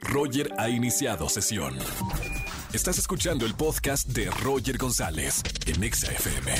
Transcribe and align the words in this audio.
Roger 0.00 0.52
ha 0.58 0.68
iniciado 0.68 1.28
sesión. 1.28 1.76
Estás 2.72 2.98
escuchando 2.98 3.46
el 3.46 3.54
podcast 3.54 4.08
de 4.08 4.30
Roger 4.30 4.78
González 4.78 5.42
en 5.66 5.82
Exa 5.82 6.12
FM. 6.12 6.52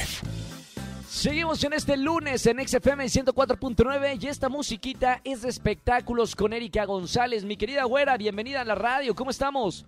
Seguimos 1.08 1.62
en 1.64 1.72
este 1.72 1.96
lunes 1.96 2.46
en 2.46 2.66
XFM 2.66 3.04
104.9 3.04 4.22
y 4.22 4.26
esta 4.28 4.48
musiquita 4.48 5.20
es 5.24 5.42
de 5.42 5.48
espectáculos 5.48 6.34
con 6.34 6.52
Erika 6.52 6.84
González. 6.84 7.44
Mi 7.44 7.56
querida 7.56 7.84
güera, 7.84 8.16
bienvenida 8.16 8.62
a 8.62 8.64
la 8.64 8.74
radio. 8.74 9.14
¿Cómo 9.14 9.30
estamos? 9.30 9.86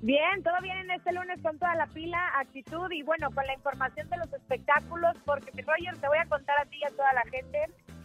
Bien, 0.00 0.42
todo 0.44 0.54
bien 0.62 0.78
en 0.78 0.90
este 0.92 1.12
lunes 1.12 1.40
con 1.42 1.58
toda 1.58 1.74
la 1.74 1.86
pila, 1.88 2.20
actitud 2.38 2.90
y 2.92 3.02
bueno, 3.02 3.30
con 3.32 3.46
la 3.46 3.54
información 3.54 4.08
de 4.08 4.16
los 4.16 4.32
espectáculos, 4.32 5.16
porque 5.24 5.50
Roger, 5.62 5.96
te 6.00 6.06
voy 6.06 6.18
a 6.18 6.26
contar 6.26 6.56
a 6.60 6.64
ti 6.66 6.76
y 6.80 6.84
a 6.84 6.90
toda 6.90 7.12
la 7.14 7.22
gente, 7.22 7.58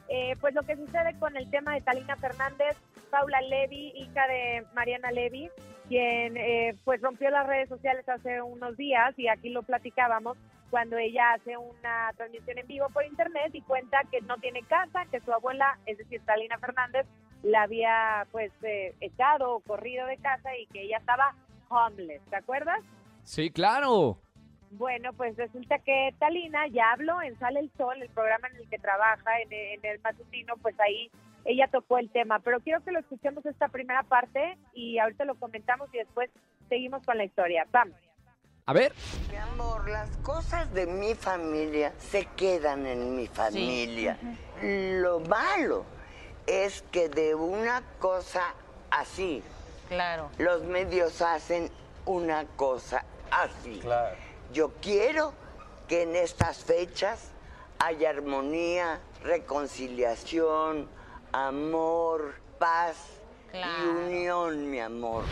eh, 0.09 0.35
pues 0.41 0.55
lo 0.55 0.63
que 0.63 0.75
sucede 0.75 1.17
con 1.19 1.37
el 1.37 1.49
tema 1.51 1.75
de 1.75 1.81
Talina 1.81 2.15
Fernández, 2.15 2.77
Paula 3.13 3.41
Levy, 3.41 3.93
hija 3.95 4.27
de 4.27 4.65
Mariana 4.73 5.11
Levy, 5.11 5.47
quien 5.87 6.35
eh, 6.35 6.75
pues 6.83 6.99
rompió 6.99 7.29
las 7.29 7.45
redes 7.45 7.69
sociales 7.69 8.09
hace 8.09 8.41
unos 8.41 8.75
días 8.75 9.13
y 9.19 9.27
aquí 9.27 9.49
lo 9.49 9.61
platicábamos 9.61 10.35
cuando 10.71 10.97
ella 10.97 11.33
hace 11.33 11.55
una 11.55 12.11
transmisión 12.17 12.57
en 12.57 12.65
vivo 12.65 12.87
por 12.89 13.05
internet 13.05 13.51
y 13.53 13.61
cuenta 13.61 14.01
que 14.11 14.21
no 14.21 14.39
tiene 14.39 14.63
casa, 14.63 15.05
que 15.11 15.19
su 15.19 15.31
abuela, 15.31 15.77
es 15.85 15.99
decir, 15.99 16.21
Talina 16.25 16.57
Fernández, 16.57 17.05
la 17.43 17.61
había 17.61 18.25
pues 18.31 18.51
eh, 18.63 18.95
echado 18.99 19.57
o 19.57 19.59
corrido 19.59 20.07
de 20.07 20.17
casa 20.17 20.57
y 20.57 20.65
que 20.73 20.81
ella 20.81 20.97
estaba 20.97 21.35
homeless, 21.69 22.23
¿te 22.31 22.37
acuerdas? 22.37 22.79
Sí, 23.21 23.51
claro. 23.51 24.17
Bueno, 24.71 25.13
pues 25.13 25.37
resulta 25.37 25.77
que 25.77 26.15
Talina 26.17 26.65
ya 26.65 26.93
habló 26.93 27.21
en 27.21 27.37
Sale 27.37 27.59
el 27.59 27.71
Sol, 27.77 28.01
el 28.01 28.09
programa 28.09 28.47
en 28.47 28.55
el 28.55 28.67
que 28.69 28.79
trabaja, 28.79 29.39
en, 29.41 29.53
en 29.53 29.85
el 29.85 30.01
matutino, 30.01 30.55
pues 30.63 30.79
ahí 30.79 31.11
ella 31.45 31.67
tocó 31.71 31.97
el 31.97 32.09
tema, 32.09 32.39
pero 32.39 32.59
quiero 32.61 32.83
que 32.83 32.91
lo 32.91 32.99
escuchemos 32.99 33.45
esta 33.45 33.67
primera 33.69 34.03
parte 34.03 34.57
y 34.73 34.97
ahorita 34.99 35.25
lo 35.25 35.35
comentamos 35.35 35.89
y 35.93 35.97
después 35.97 36.29
seguimos 36.69 37.03
con 37.05 37.17
la 37.17 37.25
historia. 37.25 37.67
Vamos. 37.71 37.95
A 38.65 38.71
ver. 38.73 38.93
Mi 39.29 39.35
amor, 39.35 39.89
las 39.89 40.09
cosas 40.17 40.73
de 40.73 40.87
mi 40.87 41.15
familia 41.15 41.93
se 41.99 42.25
quedan 42.37 42.85
en 42.85 43.15
mi 43.15 43.27
familia. 43.27 44.17
Lo 44.61 45.19
malo 45.19 45.83
es 46.47 46.81
que 46.91 47.09
de 47.09 47.35
una 47.35 47.83
cosa 47.99 48.53
así, 48.89 49.43
Claro. 49.89 50.29
los 50.37 50.63
medios 50.63 51.21
hacen 51.21 51.69
una 52.05 52.45
cosa 52.55 53.03
así. 53.31 53.81
Yo 54.53 54.71
quiero 54.81 55.33
que 55.89 56.03
en 56.03 56.15
estas 56.15 56.63
fechas 56.63 57.31
haya 57.79 58.11
armonía, 58.11 59.01
reconciliación, 59.23 60.87
amor, 61.33 62.35
paz 62.59 63.19
y 63.53 63.85
unión, 63.87 64.69
mi 64.71 64.79
amor. 64.79 65.23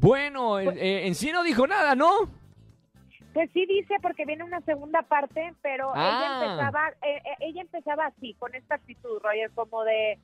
Bueno, 0.00 0.58
eh, 0.58 1.06
en 1.06 1.14
sí 1.14 1.32
no 1.32 1.42
dijo 1.42 1.66
nada, 1.66 1.94
¿no? 1.94 2.10
Pues 3.32 3.50
sí 3.52 3.66
dice 3.66 3.94
porque 4.00 4.24
viene 4.24 4.44
una 4.44 4.60
segunda 4.62 5.02
parte, 5.02 5.52
pero 5.62 5.92
Ah. 5.94 5.98
ella 6.08 6.50
empezaba, 6.50 6.88
eh, 7.02 7.16
eh, 7.24 7.36
ella 7.40 7.60
empezaba 7.62 8.06
así, 8.06 8.34
con 8.38 8.54
esta 8.54 8.76
actitud, 8.76 9.20
Roger, 9.22 9.50
como 9.54 9.84
de 9.84 10.18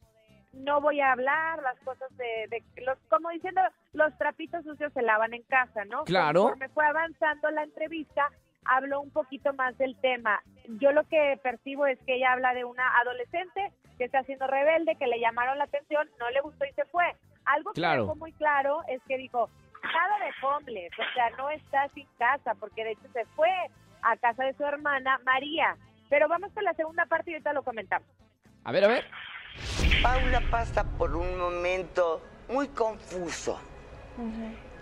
no 0.55 0.81
voy 0.83 1.01
a 1.01 1.13
hablar, 1.13 1.63
las 1.63 1.79
cosas 1.81 2.15
de, 2.17 2.47
de- 2.51 2.83
los, 2.83 2.99
como 3.09 3.31
diciendo, 3.31 3.61
los 3.95 4.17
trapitos 4.19 4.63
sucios 4.65 4.93
se 4.93 5.01
lavan 5.03 5.33
en 5.35 5.43
casa, 5.45 5.85
¿no? 5.87 6.05
Claro. 6.05 6.43
Conforme 6.43 6.69
fue 6.71 6.87
avanzando 6.87 7.51
la 7.51 7.63
entrevista, 7.63 8.29
habló 8.67 9.01
un 9.01 9.11
poquito 9.11 9.53
más 9.55 9.77
del 9.79 9.97
tema. 10.01 10.43
Yo 10.79 10.93
lo 10.93 11.05
que 11.09 11.39
percibo 11.43 11.87
es 11.87 11.99
que 12.07 12.17
ella 12.17 12.33
habla 12.33 12.53
de 12.55 12.65
una 12.65 12.87
adolescente 13.01 13.73
que 13.99 14.05
está 14.05 14.23
siendo 14.25 14.47
rebelde, 14.47 14.97
que 14.97 15.07
le 15.07 15.21
llamaron 15.21 15.59
la 15.59 15.65
atención, 15.65 16.09
no 16.19 16.31
le 16.31 16.41
gustó 16.41 16.65
y 16.65 16.73
se 16.73 16.85
fue. 16.87 17.05
Algo 17.45 17.73
Claro. 17.73 18.03
que 18.03 18.07
dejó 18.07 18.17
muy 18.17 18.33
claro 18.33 18.81
es 18.89 19.01
que 19.09 19.17
dijo, 19.19 19.49
nada 19.83 20.19
de 20.25 20.47
homeless, 20.47 20.93
o 20.99 21.15
sea, 21.15 21.31
no 21.31 21.51
está 21.51 21.89
sin 21.95 22.07
casa, 22.19 22.55
porque 22.55 22.85
de 22.85 22.93
hecho 22.93 23.09
se 23.13 23.25
fue 23.37 23.51
a 24.03 24.17
casa 24.17 24.45
de 24.45 24.55
su 24.55 24.65
hermana 24.65 25.19
María. 25.25 25.77
Pero 26.09 26.29
vamos 26.29 26.53
con 26.53 26.65
la 26.65 26.75
segunda 26.75 27.07
parte 27.07 27.31
y 27.31 27.35
ahorita 27.35 27.53
lo 27.53 27.63
comentamos. 27.63 28.07
A 28.65 28.73
ver, 28.73 28.85
a 28.85 28.89
ver. 28.89 29.05
Paula 30.03 30.41
pasa 30.51 30.85
por 30.99 31.15
un 31.17 31.39
momento 31.39 32.21
muy 32.49 32.69
confuso. 32.69 33.61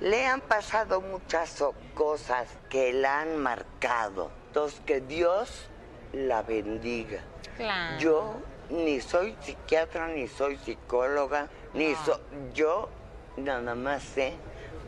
Le 0.00 0.26
han 0.26 0.40
pasado 0.40 1.00
muchas 1.00 1.62
cosas 1.94 2.58
que 2.68 2.92
la 2.92 3.20
han 3.20 3.36
marcado. 3.38 4.30
Entonces, 4.48 4.80
que 4.80 5.00
Dios 5.00 5.70
la 6.12 6.42
bendiga. 6.42 7.20
Claro. 7.56 7.98
Yo 7.98 8.42
ni 8.70 9.00
soy 9.00 9.34
psiquiatra, 9.40 10.08
ni 10.08 10.26
soy 10.28 10.56
psicóloga, 10.56 11.48
ni 11.74 11.94
so 11.94 12.20
yo 12.54 12.88
nada 13.36 13.74
más 13.74 14.02
sé 14.02 14.34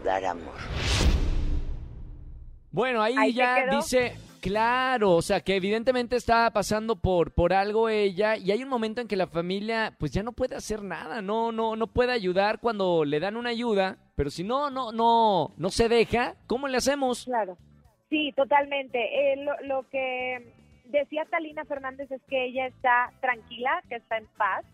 dar 0.04 0.24
amor. 0.24 0.54
Bueno, 2.70 3.02
ahí, 3.02 3.34
ya 3.34 3.66
dice, 3.66 4.14
claro, 4.40 5.12
o 5.12 5.22
sea, 5.22 5.40
que 5.40 5.56
evidentemente 5.56 6.16
está 6.16 6.50
pasando 6.50 6.96
por, 6.96 7.32
por 7.32 7.52
algo 7.52 7.88
ella 7.90 8.36
y 8.36 8.50
hay 8.50 8.62
un 8.62 8.70
momento 8.70 9.02
en 9.02 9.08
que 9.08 9.16
la 9.16 9.26
familia 9.26 9.94
pues 9.98 10.10
ya 10.10 10.22
no 10.22 10.32
puede 10.32 10.56
hacer 10.56 10.82
nada, 10.82 11.20
no, 11.20 11.52
no, 11.52 11.76
no 11.76 11.86
puede 11.86 12.12
ayudar 12.12 12.60
cuando 12.60 13.04
le 13.04 13.20
dan 13.20 13.36
una 13.36 13.50
ayuda, 13.50 13.98
pero 14.16 14.30
si 14.30 14.42
no, 14.42 14.70
no, 14.70 14.90
no, 14.90 15.52
no 15.56 15.70
se 15.70 15.88
deja, 15.90 16.34
¿cómo 16.46 16.66
le 16.66 16.78
hacemos? 16.78 17.24
Claro. 17.26 17.58
Sí, 18.08 18.32
totalmente. 18.36 18.98
Eh, 19.32 19.36
lo, 19.36 19.52
lo 19.66 19.88
que 19.88 20.52
decía 21.00 21.24
Talina 21.26 21.64
Fernández 21.64 22.10
es 22.10 22.22
que 22.28 22.44
ella 22.44 22.66
está 22.66 23.12
tranquila, 23.20 23.82
que 23.88 23.96
está 23.96 24.18
en 24.18 24.26
paz. 24.36 24.64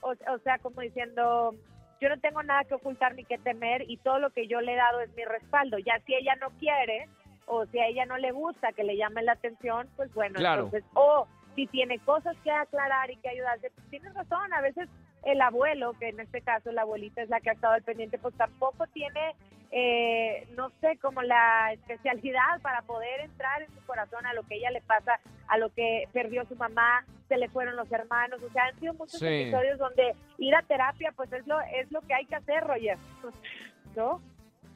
O, 0.00 0.10
o 0.10 0.38
sea, 0.44 0.58
como 0.58 0.80
diciendo, 0.80 1.54
yo 2.00 2.08
no 2.08 2.18
tengo 2.20 2.42
nada 2.42 2.64
que 2.64 2.74
ocultar 2.74 3.14
ni 3.14 3.24
que 3.24 3.38
temer 3.38 3.84
y 3.88 3.96
todo 3.98 4.18
lo 4.18 4.30
que 4.30 4.46
yo 4.48 4.60
le 4.60 4.72
he 4.72 4.76
dado 4.76 5.00
es 5.00 5.14
mi 5.14 5.24
respaldo. 5.24 5.78
Ya 5.78 5.98
si 6.06 6.14
ella 6.14 6.34
no 6.36 6.50
quiere 6.58 7.08
o 7.46 7.66
si 7.66 7.78
a 7.78 7.86
ella 7.86 8.06
no 8.06 8.18
le 8.18 8.32
gusta 8.32 8.72
que 8.72 8.84
le 8.84 8.96
llamen 8.96 9.26
la 9.26 9.32
atención, 9.32 9.88
pues 9.96 10.12
bueno, 10.14 10.38
Claro. 10.38 10.64
entonces, 10.64 10.88
o 10.94 11.26
si 11.54 11.66
tiene 11.66 11.98
cosas 12.00 12.36
que 12.42 12.50
aclarar 12.50 13.10
y 13.10 13.16
que 13.16 13.28
ayudarse, 13.28 13.70
pues 13.74 13.88
tienes 13.90 14.14
razón, 14.14 14.52
a 14.52 14.60
veces 14.60 14.88
el 15.24 15.40
abuelo, 15.40 15.92
que 15.98 16.08
en 16.08 16.18
este 16.20 16.40
caso 16.40 16.72
la 16.72 16.82
abuelita 16.82 17.22
es 17.22 17.28
la 17.28 17.40
que 17.40 17.50
ha 17.50 17.52
estado 17.52 17.74
al 17.74 17.82
pendiente, 17.82 18.18
pues 18.18 18.34
tampoco 18.36 18.86
tiene, 18.88 19.34
eh, 19.72 20.46
no 20.54 20.70
sé, 20.80 20.98
como 21.00 21.22
la 21.22 21.72
especialidad 21.72 22.60
para 22.60 22.82
poder 22.82 23.20
entrar 23.22 23.62
en 23.62 23.68
su 23.74 23.80
corazón 23.86 24.24
a 24.26 24.34
lo 24.34 24.42
que 24.44 24.56
ella 24.56 24.70
le 24.70 24.82
pasa, 24.82 25.18
a 25.48 25.56
lo 25.58 25.70
que 25.70 26.04
perdió 26.12 26.44
su 26.46 26.54
mamá, 26.56 27.04
se 27.28 27.38
le 27.38 27.48
fueron 27.48 27.74
los 27.76 27.90
hermanos, 27.90 28.40
o 28.42 28.52
sea, 28.52 28.64
han 28.66 28.78
sido 28.78 28.92
muchos 28.94 29.18
Sí. 29.18 29.26
episodios 29.26 29.78
donde 29.78 30.14
ir 30.38 30.54
a 30.54 30.62
terapia, 30.62 31.12
pues 31.16 31.32
es 31.32 31.46
lo, 31.46 31.58
es 31.60 31.90
lo 31.90 32.00
que 32.02 32.12
hay 32.14 32.26
que 32.26 32.36
hacer, 32.36 32.62
Roger, 32.64 32.98
¿no? 33.96 34.20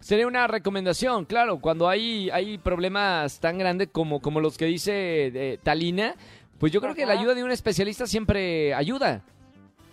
Sería 0.01 0.27
una 0.27 0.47
recomendación, 0.47 1.25
claro, 1.25 1.59
cuando 1.61 1.89
hay, 1.89 2.31
hay 2.31 2.59
problemas 2.59 3.41
tan 3.41 3.59
grandes 3.59 3.89
como, 3.89 4.21
como 4.21 4.41
los 4.41 4.57
que 4.59 4.67
dice 4.67 5.27
eh, 5.27 5.59
Talina, 5.63 6.15
pues 6.59 6.73
yo 6.73 6.81
creo 6.81 6.95
que 6.95 7.07
la 7.07 7.15
ayuda 7.15 7.35
de 7.35 7.45
un 7.45 7.51
especialista 7.51 8.07
siempre 8.07 8.73
ayuda. 8.75 9.23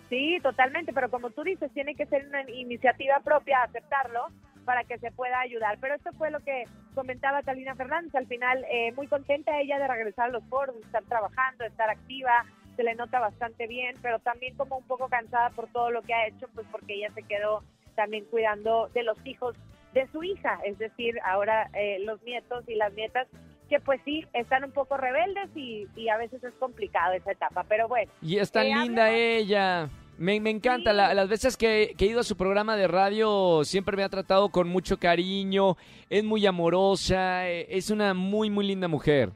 Sí, 0.09 0.37
totalmente, 0.43 0.93
pero 0.93 1.09
como 1.09 1.29
tú 1.31 1.43
dices, 1.43 1.71
tiene 1.73 1.95
que 1.95 2.05
ser 2.05 2.27
una 2.27 2.49
iniciativa 2.51 3.19
propia 3.23 3.63
aceptarlo 3.63 4.27
para 4.63 4.83
que 4.83 4.97
se 4.99 5.11
pueda 5.11 5.39
ayudar. 5.39 5.77
Pero 5.79 5.95
esto 5.95 6.11
fue 6.13 6.31
lo 6.31 6.39
que 6.39 6.63
comentaba 6.95 7.41
Talina 7.43 7.75
Fernández. 7.75 8.13
Al 8.15 8.27
final, 8.27 8.65
eh, 8.71 8.91
muy 8.93 9.07
contenta 9.07 9.59
ella 9.59 9.79
de 9.79 9.87
regresar 9.87 10.29
a 10.29 10.31
los 10.31 10.43
foros, 10.45 10.75
de 10.75 10.81
estar 10.81 11.03
trabajando, 11.03 11.63
de 11.63 11.69
estar 11.69 11.89
activa, 11.89 12.45
se 12.75 12.83
le 12.83 12.95
nota 12.95 13.19
bastante 13.19 13.67
bien, 13.67 13.95
pero 14.01 14.19
también 14.19 14.55
como 14.55 14.77
un 14.77 14.83
poco 14.85 15.07
cansada 15.07 15.49
por 15.51 15.67
todo 15.67 15.91
lo 15.91 16.01
que 16.01 16.13
ha 16.13 16.27
hecho, 16.27 16.47
pues 16.55 16.65
porque 16.71 16.95
ella 16.95 17.09
se 17.13 17.23
quedó 17.23 17.63
también 17.95 18.25
cuidando 18.25 18.89
de 18.93 19.03
los 19.03 19.17
hijos 19.25 19.55
de 19.93 20.07
su 20.07 20.23
hija, 20.23 20.59
es 20.65 20.79
decir, 20.79 21.19
ahora 21.23 21.69
eh, 21.75 21.99
los 21.99 22.21
nietos 22.23 22.67
y 22.67 22.73
las 22.73 22.91
nietas 22.93 23.27
que 23.69 23.79
pues 23.79 24.01
sí, 24.03 24.25
están 24.33 24.63
un 24.63 24.71
poco 24.71 24.97
rebeldes 24.97 25.49
y, 25.55 25.87
y 25.95 26.09
a 26.09 26.17
veces 26.17 26.43
es 26.43 26.53
complicado 26.55 27.13
esa 27.13 27.31
etapa, 27.31 27.63
pero 27.69 27.87
bueno. 27.87 28.11
Y 28.21 28.39
es 28.39 28.51
tan 28.51 28.65
Eh, 28.65 28.75
linda 28.75 29.11
ella. 29.11 29.89
Me, 30.17 30.35
encanta, 30.35 30.93
la- 30.93 31.13
las 31.13 31.27
veces 31.27 31.57
que, 31.57 31.95
que 31.97 32.05
he 32.05 32.09
ido 32.09 32.19
a 32.19 32.23
su 32.23 32.37
programa 32.37 32.75
de 32.77 32.87
radio 32.87 33.63
siempre 33.63 33.97
me 33.97 34.03
ha 34.03 34.09
tratado 34.09 34.49
con 34.49 34.67
mucho 34.69 34.97
cariño, 34.97 35.75
es 36.09 36.23
muy 36.23 36.45
amorosa, 36.45 37.49
eh, 37.49 37.65
es 37.69 37.89
una 37.89 38.13
muy, 38.13 38.49
muy 38.49 38.65
linda 38.67 38.87
mujer. 38.87 39.31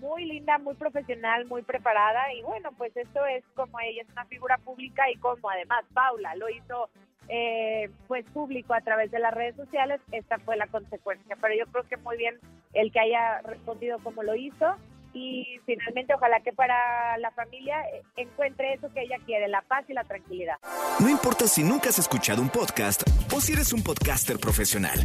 muy 0.00 0.24
linda, 0.24 0.56
muy 0.58 0.74
profesional, 0.74 1.44
muy 1.46 1.62
preparada 1.62 2.32
y 2.34 2.42
bueno, 2.42 2.70
pues 2.78 2.96
esto 2.96 3.24
es 3.26 3.44
como 3.54 3.78
ella 3.80 4.00
es 4.02 4.08
una 4.12 4.24
figura 4.24 4.56
pública 4.58 5.02
y 5.10 5.16
como 5.18 5.50
además 5.50 5.84
Paula 5.92 6.34
lo 6.36 6.48
hizo 6.48 6.88
eh, 7.28 7.90
pues 8.08 8.24
público 8.32 8.72
a 8.74 8.80
través 8.80 9.10
de 9.10 9.18
las 9.20 9.32
redes 9.34 9.54
sociales, 9.56 10.00
esta 10.10 10.38
fue 10.38 10.56
la 10.56 10.66
consecuencia. 10.66 11.36
Pero 11.40 11.54
yo 11.54 11.70
creo 11.70 11.84
que 11.84 11.96
muy 11.98 12.16
bien 12.16 12.36
el 12.72 12.90
que 12.90 12.98
haya 13.00 13.42
respondido 13.42 13.98
como 13.98 14.22
lo 14.22 14.34
hizo 14.34 14.74
y 15.12 15.58
finalmente 15.66 16.14
ojalá 16.14 16.40
que 16.40 16.52
para 16.52 17.18
la 17.18 17.30
familia 17.32 17.80
eh, 17.92 18.02
encuentre 18.16 18.74
eso 18.74 18.92
que 18.92 19.02
ella 19.02 19.16
quiere, 19.26 19.48
la 19.48 19.62
paz 19.62 19.84
y 19.88 19.92
la 19.92 20.04
tranquilidad. 20.04 20.56
No 21.00 21.08
importa 21.08 21.46
si 21.46 21.62
nunca 21.62 21.88
has 21.88 21.98
escuchado 21.98 22.42
un 22.42 22.48
podcast 22.48 23.02
o 23.34 23.40
si 23.40 23.52
eres 23.52 23.72
un 23.72 23.82
podcaster 23.82 24.38
profesional. 24.38 25.00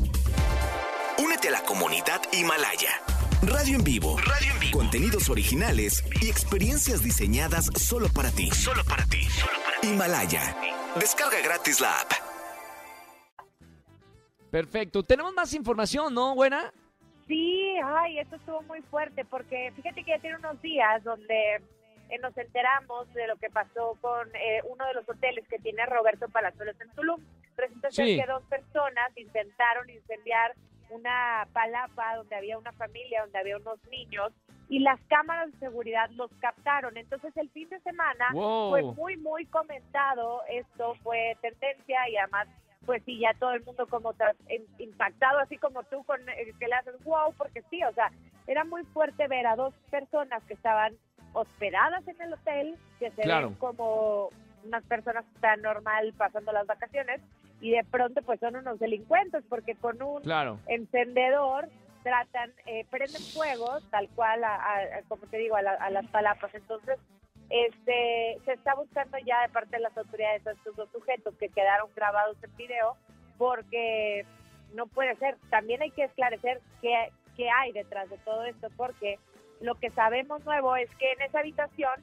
Únete 1.17 1.47
a 1.47 1.51
la 1.51 1.61
comunidad 1.61 2.21
Himalaya. 2.31 3.01
Radio 3.41 3.77
en 3.77 3.83
vivo. 3.83 4.17
Radio 4.17 4.51
en 4.53 4.59
vivo. 4.59 4.77
Contenidos 4.79 5.29
originales 5.29 6.03
y 6.21 6.29
experiencias 6.29 7.03
diseñadas 7.03 7.69
solo 7.75 8.07
para 8.09 8.31
ti. 8.31 8.49
Solo 8.51 8.83
para 8.83 9.05
ti. 9.05 9.27
Himalaya. 9.83 10.55
Descarga 10.99 11.39
gratis 11.43 11.79
la 11.79 11.99
app. 11.99 12.11
Perfecto. 14.49 15.03
Tenemos 15.03 15.33
más 15.33 15.53
información, 15.53 16.13
¿no, 16.13 16.33
buena? 16.33 16.73
Sí, 17.27 17.75
ay, 17.83 18.19
esto 18.19 18.35
estuvo 18.35 18.61
muy 18.63 18.81
fuerte 18.83 19.25
porque 19.25 19.71
fíjate 19.75 20.03
que 20.03 20.11
ya 20.11 20.19
tiene 20.19 20.37
unos 20.37 20.61
días 20.61 21.03
donde 21.03 21.55
eh, 22.09 22.19
nos 22.21 22.37
enteramos 22.37 23.11
de 23.13 23.27
lo 23.27 23.35
que 23.37 23.49
pasó 23.49 23.97
con 24.01 24.29
eh, 24.35 24.61
uno 24.69 24.85
de 24.85 24.93
los 24.93 25.09
hoteles 25.09 25.47
que 25.47 25.57
tiene 25.59 25.85
Roberto 25.87 26.29
Palazuelos 26.29 26.79
en 26.81 26.89
Tulum. 26.91 27.19
Resulta 27.57 27.89
ser 27.91 28.05
Sí. 28.05 28.17
que 28.19 28.27
dos 28.27 28.43
personas 28.43 29.09
intentaron 29.17 29.89
incendiar 29.89 30.53
una 30.91 31.47
palapa 31.51 32.15
donde 32.17 32.35
había 32.35 32.59
una 32.59 32.71
familia, 32.73 33.21
donde 33.21 33.39
había 33.39 33.57
unos 33.57 33.83
niños 33.89 34.31
y 34.69 34.79
las 34.79 34.99
cámaras 35.07 35.51
de 35.51 35.57
seguridad 35.59 36.09
los 36.11 36.29
captaron. 36.41 36.95
Entonces 36.95 37.35
el 37.37 37.49
fin 37.49 37.67
de 37.69 37.79
semana 37.79 38.29
Wow. 38.33 38.69
fue 38.69 38.83
muy, 38.83 39.17
muy 39.17 39.45
comentado. 39.47 40.43
Esto 40.47 40.93
fue 41.01 41.35
tendencia 41.41 42.07
y 42.09 42.17
además, 42.17 42.47
pues 42.85 43.01
sí, 43.05 43.19
ya 43.19 43.33
todo 43.39 43.51
el 43.51 43.63
mundo 43.65 43.87
como 43.87 44.13
impactado, 44.79 45.39
así 45.39 45.57
como 45.57 45.83
tú, 45.83 46.03
con 46.03 46.19
que 46.25 46.67
le 46.67 46.75
haces 46.75 47.03
wow, 47.03 47.33
porque 47.37 47.61
sí, 47.69 47.83
o 47.83 47.91
sea, 47.93 48.11
era 48.47 48.63
muy 48.63 48.83
fuerte 48.85 49.27
ver 49.27 49.47
a 49.47 49.55
dos 49.55 49.73
personas 49.89 50.43
que 50.43 50.53
estaban 50.53 50.93
hospedadas 51.33 52.07
en 52.07 52.21
el 52.21 52.33
hotel, 52.33 52.77
que 52.99 53.11
se 53.11 53.23
Claro. 53.23 53.49
ven 53.49 53.55
como 53.57 54.29
unas 54.63 54.83
personas 54.85 55.25
que 55.25 55.35
están 55.35 55.61
normal 55.61 56.13
pasando 56.17 56.51
las 56.51 56.65
vacaciones 56.65 57.21
y 57.61 57.71
de 57.71 57.83
pronto 57.83 58.21
pues 58.23 58.39
son 58.39 58.55
unos 58.55 58.79
delincuentes 58.79 59.43
porque 59.49 59.75
con 59.75 60.01
un 60.01 60.21
Claro. 60.23 60.59
encendedor 60.67 61.69
tratan, 62.03 62.51
eh, 62.67 62.85
prenden 62.89 63.21
fuego 63.33 63.79
tal 63.89 64.07
cual, 64.15 64.43
a- 64.43 65.01
como 65.07 65.25
te 65.27 65.37
digo, 65.37 65.55
a, 65.55 65.61
la- 65.61 65.73
a 65.73 65.89
las 65.89 66.05
palapas. 66.07 66.53
Entonces, 66.53 66.99
este, 67.49 68.39
se 68.45 68.53
está 68.53 68.75
buscando 68.75 69.17
ya 69.19 69.41
de 69.41 69.49
parte 69.49 69.77
de 69.77 69.83
las 69.83 69.97
autoridades 69.97 70.45
a 70.47 70.51
estos 70.51 70.75
dos 70.75 70.89
sujetos 70.91 71.35
que 71.35 71.49
quedaron 71.49 71.89
grabados 71.95 72.37
en 72.43 72.55
video 72.57 72.97
porque 73.37 74.25
no 74.73 74.87
puede 74.87 75.15
ser. 75.17 75.37
También 75.49 75.81
hay 75.81 75.91
que 75.91 76.05
esclarecer 76.05 76.61
qué, 76.81 77.11
qué 77.35 77.49
hay 77.49 77.71
detrás 77.71 78.09
de 78.09 78.17
todo 78.19 78.43
esto 78.45 78.67
porque 78.75 79.19
lo 79.61 79.75
que 79.75 79.89
sabemos 79.91 80.43
nuevo 80.45 80.75
es 80.75 80.89
que 80.95 81.11
en 81.13 81.21
esa 81.21 81.39
habitación 81.39 81.93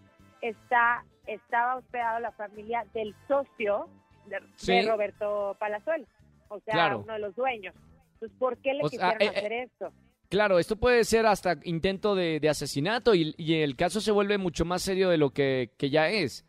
está 0.41 1.05
estaba 1.27 1.77
hospedado 1.77 2.19
la 2.21 2.33
familia 2.33 2.85
del 2.95 3.15
socio 3.29 3.89
de. 4.27 4.83
Roberto 4.89 5.57
Palazuelos, 5.59 6.09
o 6.49 6.61
sea, 6.61 6.75
Claro. 6.75 7.01
uno 7.01 7.13
de 7.13 7.19
los 7.21 7.35
dueños. 7.35 7.75
Entonces, 8.15 8.39
¿por 8.39 8.57
qué 8.59 8.75
le 8.75 8.85
O 8.85 8.89
sea, 8.89 9.13
quisieron 9.17 9.23
eh, 9.35 9.39
hacer 9.39 9.53
esto? 9.53 9.93
Claro, 10.33 10.59
esto 10.59 10.77
puede 10.77 11.05
ser 11.05 11.27
hasta 11.27 11.59
intento 11.63 12.15
de, 12.15 12.41
asesinato 12.49 13.15
y, 13.15 13.35
y 13.37 13.61
el 13.61 13.77
caso 13.77 14.01
se 14.01 14.13
vuelve 14.13 14.39
mucho 14.39 14.65
más 14.65 14.81
serio 14.81 15.11
de 15.11 15.19
lo 15.19 15.29
que, 15.29 15.73
que 15.77 15.91
ya 15.91 16.09
es. 16.09 16.47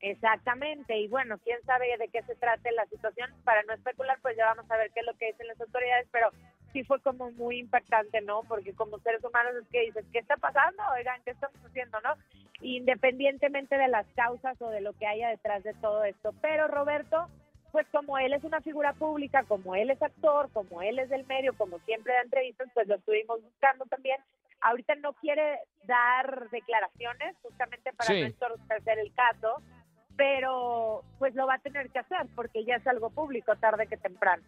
Exactamente, 0.00 0.98
y 0.98 1.08
bueno, 1.08 1.38
quién 1.42 1.56
sabe 1.64 1.86
de 1.98 2.08
qué 2.08 2.22
se 2.24 2.34
trate 2.34 2.70
la 2.72 2.84
situación. 2.84 3.30
Para 3.44 3.62
no 3.62 3.72
especular, 3.72 4.18
pues 4.20 4.36
ya 4.36 4.44
vamos 4.44 4.70
a 4.70 4.76
ver 4.76 4.90
qué 4.92 5.00
es 5.00 5.06
lo 5.06 5.14
que 5.14 5.28
dicen 5.28 5.46
las 5.46 5.58
autoridades, 5.58 6.06
pero 6.12 6.28
sí 6.74 6.84
fue 6.84 7.00
como 7.00 7.30
muy 7.30 7.60
impactante, 7.60 8.20
¿no? 8.20 8.42
Porque 8.46 8.74
como 8.74 8.98
seres 8.98 9.24
humanos 9.24 9.54
es 9.58 9.66
que 9.68 9.86
dices, 9.86 10.04
¿qué 10.12 10.18
está 10.18 10.36
pasando? 10.36 10.82
Oigan, 10.94 11.22
¿qué 11.24 11.30
estamos 11.30 11.56
haciendo, 11.64 11.98
no? 12.02 12.16
Independientemente 12.60 13.78
de 13.78 13.88
las 13.88 14.06
causas 14.16 14.60
o 14.60 14.68
de 14.68 14.82
lo 14.82 14.92
que 14.92 15.06
haya 15.06 15.30
detrás 15.30 15.64
de 15.64 15.72
todo 15.80 16.04
esto. 16.04 16.34
Pero 16.42 16.68
Roberto, 16.68 17.30
pues 17.74 17.88
como 17.90 18.16
él 18.18 18.32
es 18.32 18.44
una 18.44 18.60
figura 18.60 18.92
pública, 18.92 19.42
como 19.48 19.74
él 19.74 19.90
es 19.90 20.00
actor, 20.00 20.48
como 20.52 20.80
él 20.80 21.00
es 21.00 21.08
del 21.10 21.26
medio, 21.26 21.52
como 21.54 21.80
siempre 21.80 22.12
da 22.12 22.20
entrevistas, 22.22 22.68
pues 22.72 22.86
lo 22.86 22.94
estuvimos 22.94 23.42
buscando 23.42 23.84
también. 23.86 24.16
Ahorita 24.60 24.94
no 24.94 25.12
quiere 25.14 25.58
dar 25.84 26.48
declaraciones 26.50 27.34
justamente 27.42 27.92
para 27.92 28.06
Sí. 28.14 28.20
no 28.20 28.26
entorpecer 28.28 29.00
el 29.00 29.12
caso, 29.12 29.60
pero 30.16 31.02
pues 31.18 31.34
lo 31.34 31.48
va 31.48 31.54
a 31.54 31.58
tener 31.58 31.90
que 31.90 31.98
hacer 31.98 32.28
porque 32.36 32.64
ya 32.64 32.76
es 32.76 32.86
algo 32.86 33.10
público 33.10 33.56
tarde 33.56 33.88
que 33.88 33.96
temprano. 33.96 34.44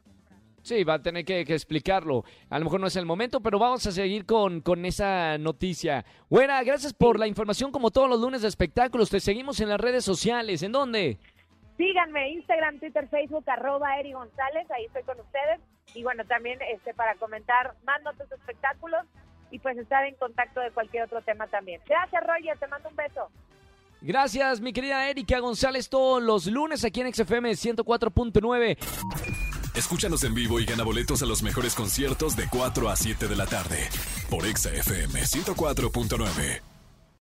Sí, 0.62 0.84
va 0.84 0.94
a 0.94 1.02
tener 1.02 1.24
que, 1.24 1.44
que 1.44 1.54
explicarlo. 1.54 2.22
A 2.48 2.58
lo 2.60 2.64
mejor 2.66 2.78
no 2.80 2.86
es 2.86 2.94
el 2.96 3.06
momento, 3.06 3.40
pero 3.40 3.58
vamos 3.58 3.84
a 3.88 3.90
seguir 3.92 4.24
con, 4.24 4.60
con 4.60 4.84
esa 4.84 5.36
noticia. 5.38 6.04
Buena, 6.28 6.62
gracias 6.62 6.94
por 6.94 7.18
la 7.18 7.26
información 7.26 7.72
como 7.72 7.90
todos 7.90 8.08
los 8.08 8.20
lunes 8.20 8.42
de 8.42 8.48
espectáculos. 8.48 9.10
Te 9.10 9.18
seguimos 9.18 9.60
en 9.60 9.68
las 9.68 9.80
redes 9.80 10.04
sociales. 10.04 10.62
¿En 10.62 10.70
dónde? 10.72 11.18
Síganme, 11.76 12.30
Instagram, 12.30 12.78
Twitter, 12.78 13.08
Facebook, 13.08 13.44
arroba 13.48 13.98
Eri 13.98 14.12
González, 14.12 14.70
ahí 14.70 14.86
estoy 14.86 15.02
con 15.02 15.20
ustedes. 15.20 15.60
Y 15.94 16.02
bueno, 16.02 16.24
también 16.24 16.58
este 16.62 16.94
para 16.94 17.14
comentar 17.16 17.74
más 17.84 18.02
notas 18.02 18.28
de 18.28 18.36
espectáculos 18.36 19.06
y 19.50 19.58
pues 19.58 19.76
estar 19.78 20.04
en 20.04 20.14
contacto 20.16 20.60
de 20.60 20.70
cualquier 20.70 21.04
otro 21.04 21.20
tema 21.22 21.46
también. 21.46 21.80
Gracias, 21.86 22.22
Roger, 22.26 22.58
te 22.58 22.66
mando 22.66 22.88
un 22.88 22.96
beso. 22.96 23.30
Gracias, 24.00 24.60
mi 24.60 24.72
querida 24.72 25.08
Erika 25.08 25.38
González, 25.38 25.88
todos 25.88 26.22
los 26.22 26.46
lunes 26.46 26.84
aquí 26.84 27.00
en 27.00 27.12
XFM 27.12 27.52
104.9. 27.52 28.76
Escúchanos 29.74 30.24
en 30.24 30.34
vivo 30.34 30.58
y 30.58 30.64
gana 30.64 30.84
boletos 30.84 31.22
a 31.22 31.26
los 31.26 31.42
mejores 31.42 31.74
conciertos 31.74 32.36
de 32.36 32.48
4 32.50 32.88
a 32.88 32.96
7 32.96 33.28
de 33.28 33.36
la 33.36 33.46
tarde 33.46 33.88
por 34.30 34.46
Exa 34.46 34.70
FM 34.72 35.20
104.9. 35.20 36.75